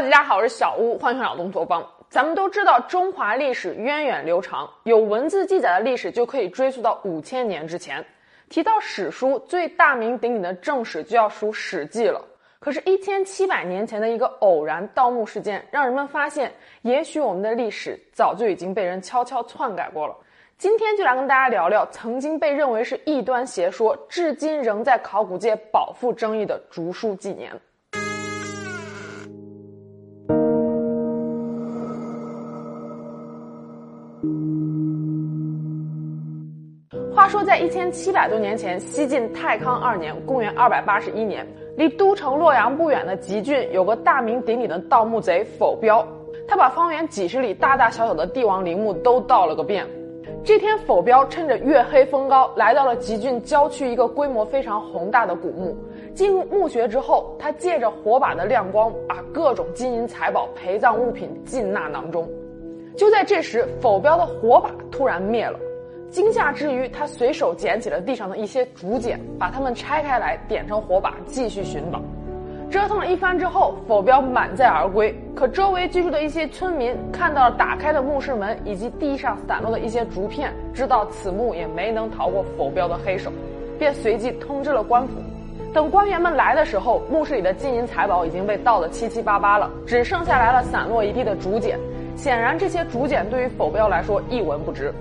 [0.00, 1.84] 大家好，我是小屋，欢迎来到东托邦。
[2.08, 8.04] 咱们都知道，中华历史源远流长，有文字记载的历史就可以追溯到五千年之前。
[8.48, 12.24] 提到史书，最大名鼎鼎的正史就要数《史记》了。
[12.60, 16.52] 可是，一千七百年前的一个偶然盗墓事件，让人们发现，
[16.82, 20.16] 也许我们的历史早就已经被人悄悄篡改过了。
[20.58, 27.50] 今天就来跟大家聊聊，曾经被认为是异端邪说，至今仍在考古界饱腹争议的竹书纪年。
[37.28, 41.46] 说，在一千七百多年前，西晋太康二年（公元二百八十一年），
[41.76, 46.06] 离都城洛阳不远的吉郡，有个大名鼎鼎的盗墓贼否彪。
[46.48, 49.86] 他把方圆几十里大大小小的帝王陵墓都盗了个遍。
[50.42, 55.76] 这天，否彪趁着月黑风高，来到了吉郡郊区一个规模非常宏大的古墓。
[56.14, 62.26] 进入墓穴之后，他借着火把的亮光，把各种金银财宝、陪葬物品尽纳囊中。
[62.96, 65.58] 就在这时，否彪的火把突然灭了。
[66.10, 72.00] 惊吓之余，他随手捡起了地上的一些竹简，把它们拆开来，点成火把，继续寻宝。
[72.70, 75.14] 折腾了一番之后，否标满载而归。
[75.34, 83.30] 可周围居住的一些村民看到了打开的墓室门以及地上散落的一些竹片，知道此墓也没能逃过否标的黑手，
[83.78, 85.14] 便随即通知了官府。
[85.72, 91.78] 等官员们来的时候，墓室里的金银财宝已经被盗得七七八八了，只剩下来了散落一地的竹简。
[92.16, 94.92] 显然，这些竹简对于否标来说一文不值。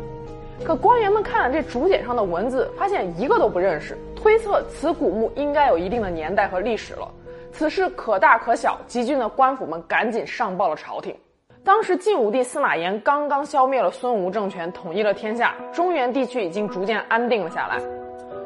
[0.63, 7.09] 可官员们看了这竹简上的文字，发现一个都不认识，推测此古墓应该有一定的年代和历史了。
[7.51, 11.15] 此事可大可小，集郡的官府们赶紧上报了朝廷。
[11.63, 17.81] 当时晋武帝司马炎刚刚消灭了孙吴政权，统一了天下，中原地区已经逐渐安定了下来。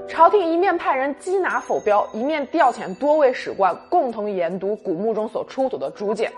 [0.08, 6.32] 朝廷一面派人缉拿否标，一面调遣多位史官共同研读古墓中所出土的竹简。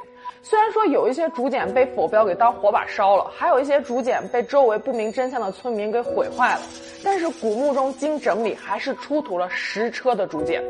[0.46, 6.62] 虽然说有一些竹简被否彪给当火把烧了，还有一些竹简被周围不明真相的村民给毁坏了，
[7.02, 10.62] 但是古墓中经整理还是出土了十车的竹简。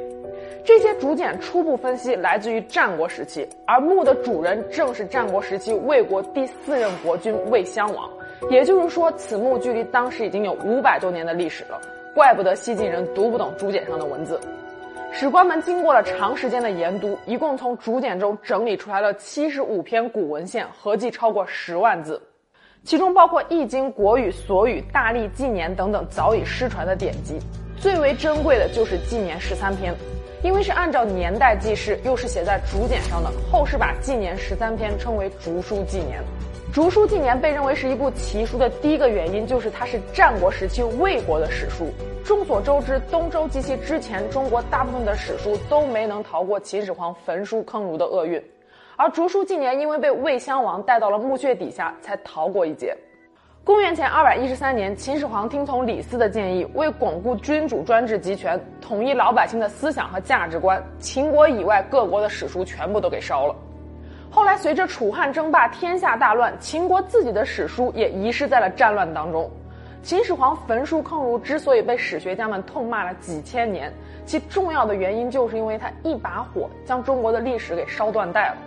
[0.63, 8.07] 这些竹简初步分析来自于战国时期，而墓的主人正是战国时期魏国第四任国君魏襄王。
[8.51, 11.81] 也就是说，此墓距离当时已经有五百多年的历史了。
[12.13, 14.39] 怪不得西晋人读不懂竹简上的文字。
[15.16, 22.19] 史官们经过了长时间的研读，一共从竹简中整理出来了七十五篇古文献，合计超过十万字，
[22.84, 27.38] 其中包括《易经》《国语》《所语》《大历纪年》等等早已失传的典籍。
[27.78, 29.94] 最为珍贵的就是纪年十三篇，
[30.44, 36.19] 因为是按照年代记事，又是写在竹简上的，后世把纪年十三篇称为《竹书纪年》。
[36.73, 41.85] 《竹书纪年》被认为是一部奇书的第一个原因，就是它是战国时期魏国的史书。
[42.25, 48.44] 众所周知，东周及其之前，中国大部分的史书都没能逃过秦始皇焚书坑儒的厄运，
[48.95, 52.97] 而《竹书纪年》因为被魏襄王带到了墓穴底下，才逃过一劫。
[53.63, 63.56] 公元前二百一十三年，秦始皇听从李斯的建议，为巩固君主专制集权、统一老百姓的思想和价值观，秦国以外各国的史书全部都给烧了。
[64.35, 69.47] 后来，随着楚汉争霸，天下大乱，秦国自己的史书也遗失在了战乱当中。
[70.01, 73.94] 秦始皇焚书坑儒之所以被史学家们痛骂了几千年，
[74.25, 78.57] 其重要的原因就是因为他一把火将中国的历史给烧断带了。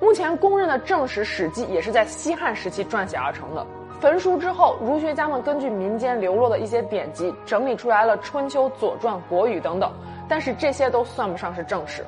[0.00, 3.66] 目前公认的正史《史记》也是在西汉时期撰写而成的。
[4.00, 9.92] 焚书之后，儒学家们根据民间流落的一些典籍，整理出来了《春秋》《左传》《国语》等等，
[10.28, 12.06] 但是这些都算不上是正史。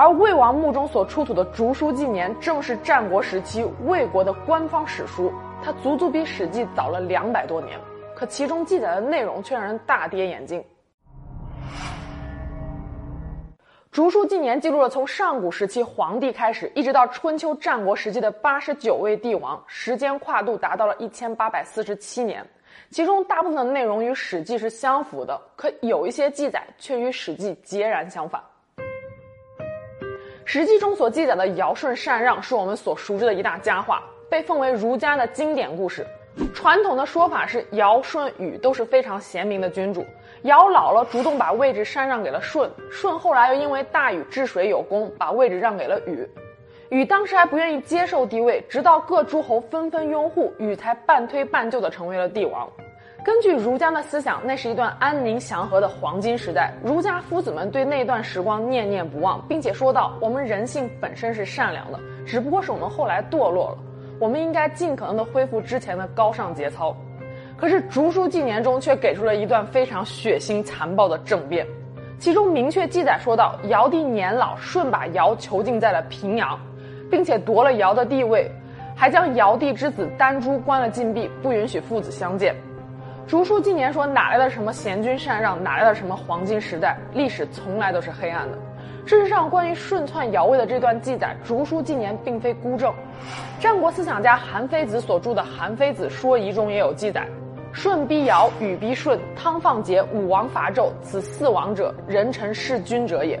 [0.00, 5.30] 而魏王墓中所出土的《竹书纪年》，正是战国时期魏国的官方史书，
[5.62, 7.78] 它足足比《史记》早了两百多年。
[8.16, 10.58] 可其中记载的内容却让人大跌眼镜。
[13.92, 22.42] 《竹书纪年》记录了从上古时期皇帝开始，一直到春秋战国时期的八十九位帝王，时间跨度达到了一千八百四十七年。
[22.88, 28.40] 其中大部分的内容与《史记》是相符的，可有一些记载却与《史记》截然相反。
[30.52, 36.04] 《史记》中所记载的尧舜禅让是我们所熟知的一大佳话，被奉为儒家的经典故事。
[36.52, 40.04] 传统的说法是尧舜禹都是非常贤明的君主，
[40.42, 46.28] 尧老了主动把位置禅让给了舜，舜后来又因为大禹治水有功，把位置让给了禹。
[46.88, 52.68] 禹当时还不愿意接受帝位，直到各诸侯纷纷拥护，禹才半推半就的成为了帝王。
[53.22, 56.72] 根据儒家的思想，那是一段安宁祥和的黄金时代。
[56.82, 63.78] 儒家夫子们对那段时光念念不忘，并且说道：“我们人性本身是善良的，只不过是我们后来堕落了。
[64.18, 66.96] 我们应该尽可能的恢复之前的高尚节操。”
[67.58, 71.66] 可是《竹书纪年》中却给出了一段非常血腥残暴的政变，
[72.18, 76.58] 其中明确记载说道：尧帝年老，舜把尧囚禁在了平阳。
[77.10, 78.48] 并且夺了尧的地位，
[78.94, 82.54] 还将尧帝之子丹朱关了禁闭，不允许父子相见。
[83.30, 86.96] 竹书纪年说哪来的什么贤君禅让，哪来的什么黄金时代？
[87.12, 88.58] 历史从来都是黑暗的。
[89.06, 92.92] 事实上，关于顺篡尧位的这段记载，竹书纪年并非孤证。
[93.60, 97.24] 战国思想家韩非子所著的《韩非子说仪》中也有记载：
[97.72, 103.40] 舜逼尧，禹逼舜，汤放桀，武王伐纣，此四王者，人臣弑君者也。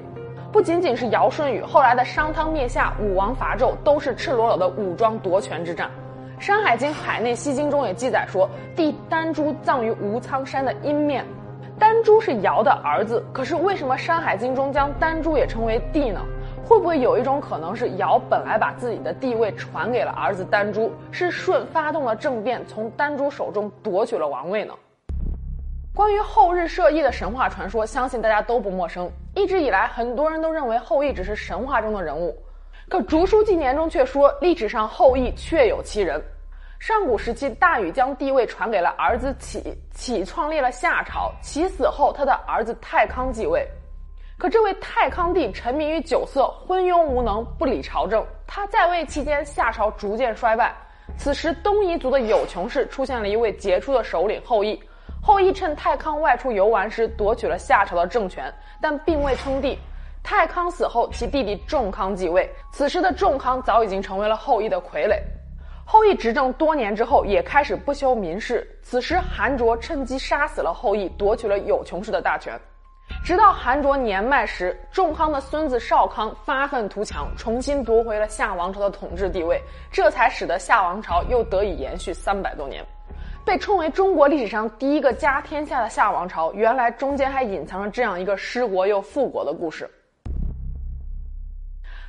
[0.52, 5.88] 不仅仅是尧舜禹，后来的商汤灭夏、武王伐纣，都是赤裸裸的武装夺权之战。
[6.40, 11.22] 《山海经·海内西经》中也记载说，帝丹朱葬于吴苍山的阴面。
[11.78, 16.18] 丹朱是尧的儿子，可是为什么《山海经》中将丹朱也称为帝呢？
[16.64, 24.72] 会不会有一种可能是尧本来把自己的地位传给了儿子丹朱，是舜发动了政变，从丹朱手中夺取了王位呢？
[25.94, 29.10] 关于后羿射日的神话传说，相信大家都不陌生。
[29.34, 32.34] 一直以来，很多人都认为后羿只是神话中的人物。
[32.90, 36.20] 可《竹书纪年》中却说，历史上后羿确有其人。
[36.80, 39.62] 上古时期，大禹将帝位传给了儿子启，
[39.94, 41.32] 启创立了夏朝。
[41.40, 43.64] 启死后，他的儿子太康继位。
[44.36, 48.26] 可这位太康帝沉迷于酒色，昏庸无能，不理朝政。
[48.44, 50.74] 他在位期间，夏朝逐渐衰败。
[51.16, 54.82] 此时，东夷族的有穷氏出现了一位杰出的首领后羿。
[55.22, 58.52] 后羿趁太康外出游玩时，夺取了夏朝的政权，
[58.82, 59.78] 但并未称帝。
[60.22, 62.48] 太康死后，其弟弟仲康继位。
[62.72, 65.18] 此时的仲康早已经成为了后羿的傀儡。
[65.84, 68.64] 后羿执政多年之后，也开始不修民事。
[68.80, 72.58] 此时，韩卓趁机杀死了后羿，夺取了有穷氏的大权。
[73.24, 82.84] 直到韩卓年迈时，仲康的孙子少康发愤图强，重新夺回了夏王朝的统治地位，这才使得夏王朝又得以延续三百多年。
[83.44, 89.90] 被称为中国历史上第一个家天下的夏王朝，原来中间还隐藏着这样一个失国又复国的故事。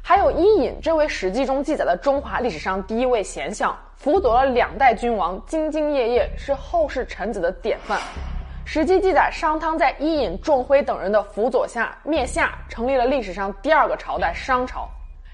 [0.03, 7.99] 还有伊尹这位史记中记载的中华历史上第一位贤相，辅佐了两代君王，兢兢业业，是后世臣子的典范。
[8.65, 14.89] 史记记载，商汤在伊尹、仲辉等人的辅佐下灭夏，成立了历史上第二个朝代商朝。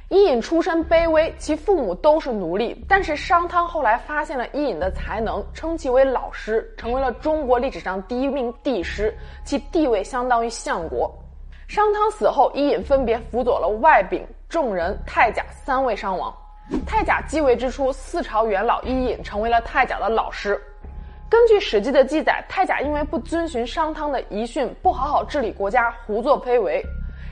[0.09, 11.13] 伊尹出身卑微，其父母都是奴隶，但是商汤后来发现了伊尹的才能，称其为老师，成为了中国历史上第一名帝师，其地位相当于相国。
[11.67, 16.33] 商汤死后，伊尹分别辅佐了外丙、众人、太甲三位伤亡。
[16.85, 20.61] 太甲继位之初，四朝元老伊尹成为了太甲的老师。
[21.29, 26.81] 根据《史记》的记载，太甲因为不遵循商汤的遗训，不好好治理国家，胡作非为，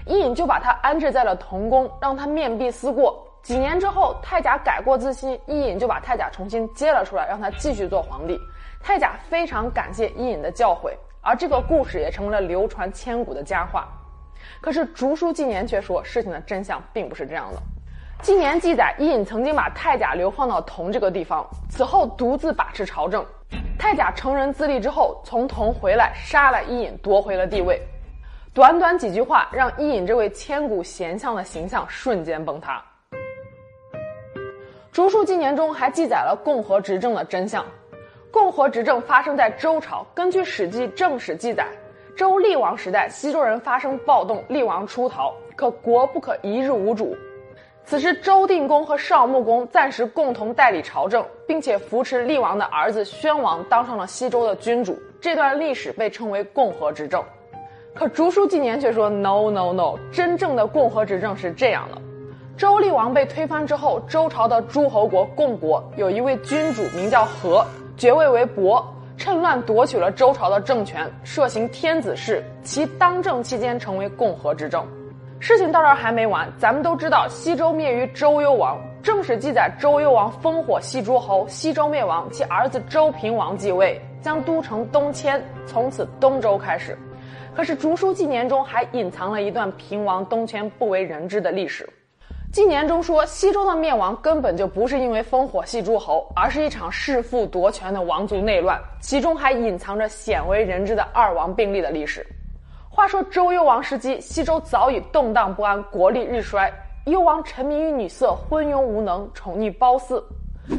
[0.06, 3.26] 伊尹就把他安置在了童宫，让他面壁思过。
[3.42, 8.38] 几年之后，太甲改过自新，伊尹就把太甲重新接了出来，让他继续做皇帝。
[8.82, 10.92] 太甲非常感谢伊尹的教诲，
[11.22, 13.88] 而这个故事也成为了流传千古的佳话。
[14.66, 17.62] 可是竹书纪年却说，事情的真相并不是这样的。
[18.24, 23.24] 纪年记载，伊尹曾经把太甲流放到佟这个地方，此后独自把持朝政。
[23.78, 27.80] 太甲成人自立之后，从佟回来，杀了伊尹，夺回了帝位。
[28.56, 32.84] 短短几句话，让伊尹这位千古贤相的形象瞬间崩塌。
[34.92, 37.64] 竹书纪年中还记载了共和执政的真相。
[38.32, 41.68] 共和执政发生在周朝，根据《史记·正史》记载。
[42.16, 47.14] 周厉王时代，西周人发生暴动，厉王出逃，可国不可一日无主。
[47.84, 54.98] 此时，周定公和少穆公暂时共同代理朝政，并且扶持厉王的儿子宣王当上了西周的君主。
[55.20, 57.22] 这段历史被称为共和执政。
[57.94, 62.02] 可竹书纪年却说：“No No No，真正的共和执政是这样的：
[62.56, 67.66] 周厉王被推翻之后，周朝的诸侯国共国有一位君主名叫和，
[67.98, 72.44] 爵位为伯。”趁乱夺取了周朝的政权，设行天子事。
[72.64, 74.86] 其当政期间成为共和之政。
[75.40, 78.78] 事情到这儿还没完，咱们都知道西周灭于周幽王。
[79.04, 86.98] 正史记载，周幽王烽火戏诸侯，西周灭亡，其儿子周平王继位，将都城东迁，从此东周开始。
[87.54, 91.88] 可是竹书纪年中还隐藏了一段平王东迁不为人知的历史。
[92.56, 102.26] 纪年中说，西周的灭亡根本就不是因为烽火戏诸侯，而是一场弑父夺权的王族内乱，其中还隐藏着鲜为人知的二王并立的历史。
[102.90, 106.72] 话说周幽王时期，西周早已动荡不安，国力日衰。
[107.08, 110.24] 幽王沉迷于女色，昏庸无能，宠溺褒姒。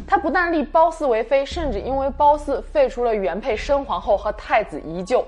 [0.08, 5.22] 他不但立褒姒为妃，甚至因为褒姒废除了原配申皇后和太子宜臼。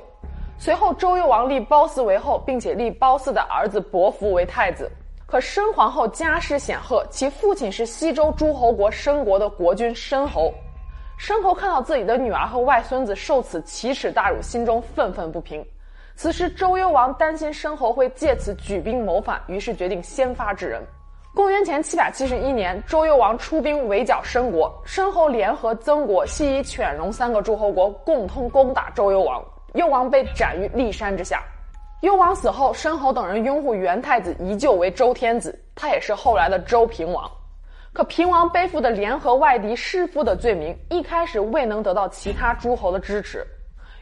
[0.59, 4.90] 随后，周幽王立褒姒为后，并且立褒姒的儿子伯服为太子。
[5.31, 10.51] 可申皇后家世显赫，其父亲是西周诸侯国申国的国君申侯。
[11.19, 15.63] 申侯看到自己的女儿和外孙子受此奇耻大辱，心中愤愤不平。
[16.17, 20.83] 此时周幽王担心申侯会借此举兵谋反，于是决定先发制人。
[21.35, 29.45] 公元前七百七十一年，周幽王出兵围剿申国，申侯联合曾国、西夷、犬戎三个诸侯国共同攻打周幽王，
[29.75, 31.43] 幽王被斩于骊山之下。
[32.02, 37.28] 幽王死后，申侯等人拥护元太子依旧为周天子，他也是后来的周平王。
[37.93, 43.45] 可平王背负的联合外敌弑父的罪名，一开始未能得到其他诸侯的支持。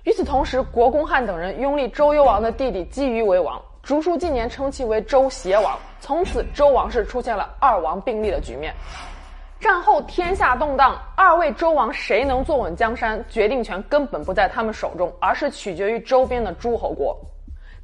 [0.05, 3.59] 与此同时，国公汉等人拥立周幽王的弟弟姬于为王。
[3.83, 8.75] 竹书纪年称其为周邪王，从此周王室出现了二王并立的局面。
[9.59, 17.19] 战后天下动荡，二位周王谁能坐稳江山，决定权根本不在他们手中，而是取决于周边的诸侯国。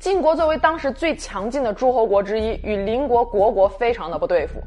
[0.02, 4.61] 晋国作为当时最强劲的诸侯国之一，与邻国国国非常的不对付。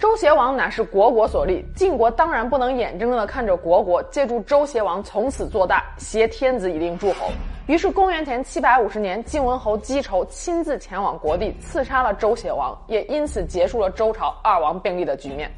[0.00, 7.28] 周邪王乃是国国所立，晋国当然不能眼睁睁地看着国国借助周邪王从此做大，挟天子以令诸侯。
[7.68, 15.48] 于是，公元前七百五十年，晋文侯姬仇亲自前往国地，刺杀了周邪王，也因此结束了周朝二王并立的局面。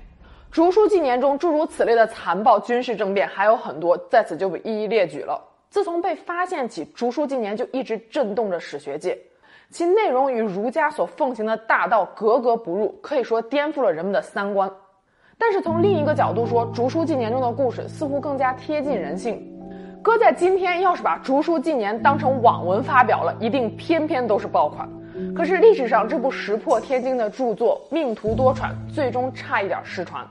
[0.50, 5.42] 竹书纪年中诸如此类的残暴军事政变还有很多，在此就不一一列举了。
[5.73, 9.19] 自从被发现起，竹书纪年就一直震动着史学界，
[9.71, 14.71] 其内容与儒家所奉行的大道格格不入，可以说颠覆了人们的三观。
[15.38, 19.43] 但是从另一个角度说，竹书纪年中的故事似乎更加贴近人性。
[20.02, 24.87] 搁在今天，要是把《竹书纪年》当成网文发表了，一定篇篇都是爆款。
[25.35, 30.23] 可是历史上这部石破天惊的著作命途多舛，最终差一点失传。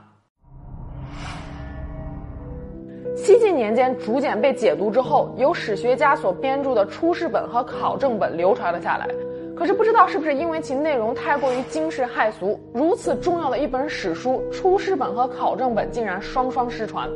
[3.14, 9.08] 西晋年间，竹简被解读之后，由史学家所编著的出世本和考证本流传了下来。
[9.54, 17.08] 可是不知道是不是因为其内容太过于惊世骇俗，如此重要的一本史书，出世本和考证本竟然双双失传。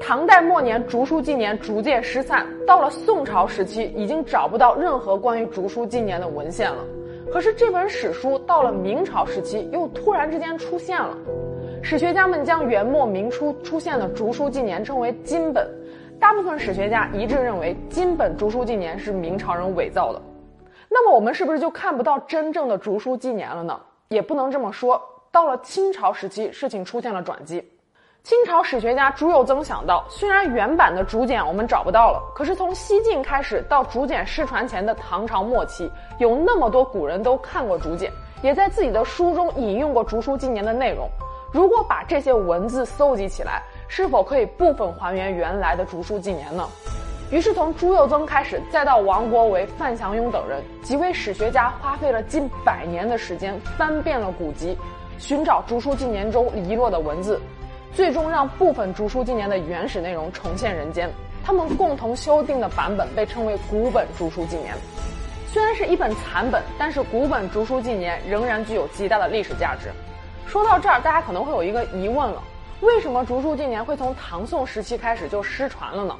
[0.00, 2.46] 唐代末年，竹书纪年逐渐失散。
[2.66, 6.78] 到了宋朝时期，已经找不到任何关于竹书纪年的文献了。
[7.32, 11.16] 可是这本史书到了明朝时期，又突然之间出现了。
[11.86, 15.70] 史学家们将元末明初出现的竹书纪年称为金本。
[16.18, 20.22] 大部分史学家一致认为，金本竹书纪年是明朝人伪造的。
[20.88, 23.78] 那么我们是不是就看不到真正的竹书纪年了呢？
[24.08, 24.98] 也不能这么说。
[25.30, 27.62] 到了清朝时期，事情出现了转机。
[28.22, 38.10] 清朝史学家朱佑曾想到，虽然原版的竹简我们找不到了，可是从西晋开始到竹简失传前的唐朝末期，有那么多古人都看过竹简，
[38.40, 41.06] 也在自己的书中引用过竹书纪年的内容。
[41.54, 46.68] 如果把这些文字搜集起来，是否可以部分还原原来的竹书纪年呢？
[47.30, 54.76] 于是从朱佑增开始，再到王国维、范祥雍等人几位史学家，花费了近百年的时间，翻遍了古籍，
[55.16, 57.40] 寻找竹书纪年中遗落的文字。
[57.92, 61.08] 最终让部分竹书纪年的原始内容重现人间，
[61.44, 64.74] 他们共同修订的版本被称为古本竹书纪年。
[65.46, 69.92] 虽然是一本残本，但是古本竹书纪年仍然具有极大的历史价值。
[70.46, 72.42] 说到这儿，大家可能会有一个疑问了：
[72.80, 76.16] 为什么竹书纪年会从唐宋时期开始就失传了呢？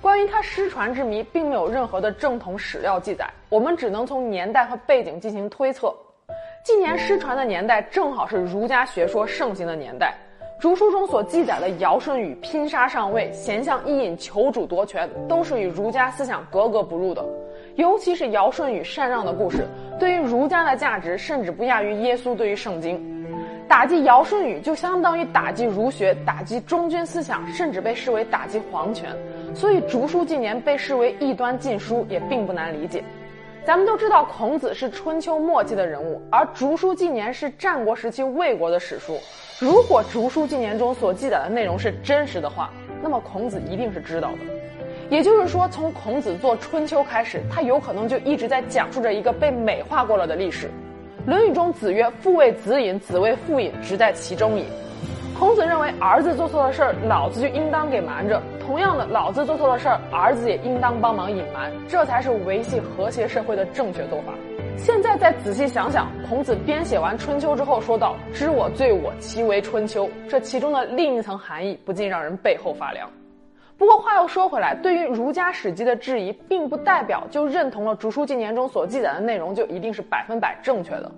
[0.00, 5.94] 关于它失传之谜，并没有任何的正统史料记载，我们只能从年代和背景进行推测。
[6.62, 10.14] 纪年失传的年代正好是儒家学说盛行的年代。
[10.60, 17.24] 竹书中所记载的尧舜禹拼杀上位、贤相伊尹求主夺权，都是与儒家思想格格不入的。
[17.76, 19.66] 尤其是尧舜禹禅让的故事，
[19.98, 23.23] 对于儒家的价值，甚至不亚于耶稣对于圣经。
[23.66, 29.10] 打击尧舜禹，就相当于打击儒学、打击忠君思想，甚至被视为打击皇权。
[29.54, 33.02] 所以，竹书纪年被视为异端禁书，也并不难理解。
[33.64, 39.18] 咱们都知道，孔子是春秋末期的人物，而竹书纪年是战国时期魏国的史书。
[39.58, 42.70] 如果《竹书纪年》中所记载的内容是真实的话，
[43.02, 44.38] 那么孔子一定是知道的。
[45.08, 50.66] 也就是说，从孔子做《春秋》开始，他有可能就一直在讲述着一个被美化过了的历史。
[51.26, 54.64] 《论语》中子曰：“父为子隐，子为父隐，直在其中矣。”
[55.38, 64.34] 孔子认为，儿子做错了事儿，老子就应当给瞒着；同样的，老子做错了事儿，儿子也应当帮忙隐瞒，这才是维系和谐社会的正确做法。
[64.76, 73.08] 现在再仔细想想，孔子编写完《春秋》之后，说道：“知我罪我，其为春秋。”这其中的另一层含义，不禁让人背后发凉。
[73.76, 81.10] 不过话又说回来，对于儒家史籍的质疑，并不代表就认同了《竹书纪年》中所记载的内容就一定是百分百正确的。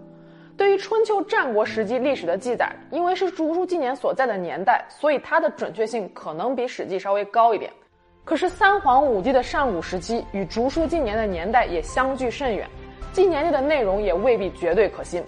[0.56, 7.70] 对于春秋战国时期历史的记载，因为是《竹书纪年》所在的年代，所以它的准确性可能比《史记》稍微高一点。
[8.24, 12.66] 可是三皇五帝的上古时期与《竹书纪年》的年代也相距甚远。
[13.12, 15.22] 纪年内的内容也未必绝对可信。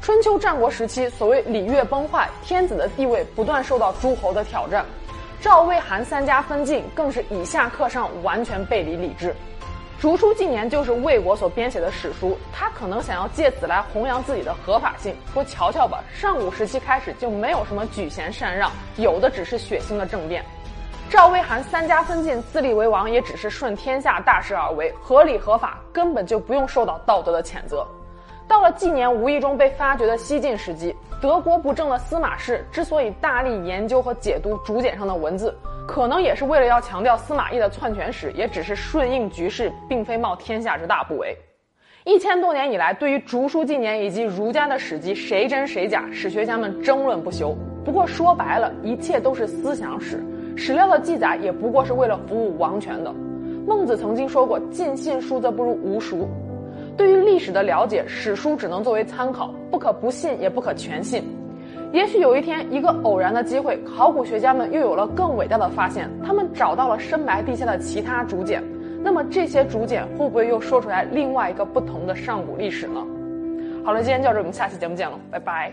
[0.00, 4.84] 春秋战国时期，所谓礼乐崩坏，天子的地位不断受到诸侯的挑战，
[5.40, 9.34] 赵、魏、韩三家分晋更是以下克上，完全背离礼制。
[9.98, 20.44] 竹书纪年就是魏国所编写的史书，他可能想要借此来弘扬自己的合法性，说瞧瞧吧，上古时期开始就没有什么举贤禅让，有的只是血腥的政变。
[21.08, 27.86] 赵魏韩三家分晋，自立为王，也只是顺天下大势而为，合理合法，根本就不用受到道德的谴责。
[28.50, 30.92] 到了纪年无意中被发掘的西晋时期，
[31.22, 35.56] 德国不正的司马氏之所以大力研究和解读竹简上的文字。
[35.86, 41.36] 可能也是为了要强调司马懿的篡权史，也只是顺应局势，并非冒天下之大不为。
[42.04, 47.56] 一千多年以来，对于竹书纪年以及儒家的史记，谁真谁假，史学家们争论不休。
[47.84, 50.20] 不过说白了，一切都是思想史，
[50.56, 53.14] 史料的记载也不过是为了服务王权的。
[53.64, 56.28] 孟子曾经说过：“尽信书则不如无书。”
[57.00, 61.24] 对于历史的了解，史书只能作为参考，不可不信，也不可全信。
[61.94, 68.62] 也许有一天，一个偶然的机会，考古学家们又有了更伟大的发现，他们找到了深埋地下的其他竹简。
[69.02, 73.00] 那么这些竹简会不会又说出来另外一个不同的上古历史呢？
[73.82, 75.72] 好了，今天就到这，我们下期节目见了，拜拜。